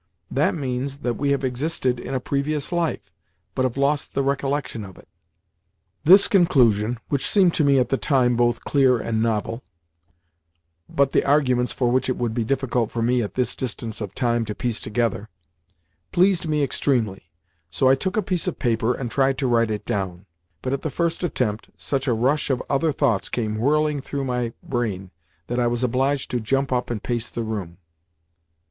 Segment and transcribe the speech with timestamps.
[0.31, 3.11] That means that we have existed in a previous life,
[3.53, 5.07] but have lost the recollection of it."
[6.05, 9.61] This conclusion—which seemed to me at the time both clear and novel,
[10.89, 14.15] but the arguments for which it would be difficult for me, at this distance of
[14.15, 17.29] time, to piece together—pleased me extremely,
[17.69, 20.25] so I took a piece of paper and tried to write it down.
[20.63, 24.53] But at the first attempt such a rush of other thoughts came whirling though my
[24.63, 25.11] brain
[25.45, 27.77] that I was obliged to jump up and pace the room.